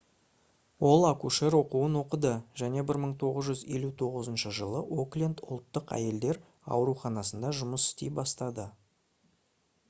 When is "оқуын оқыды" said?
1.57-2.31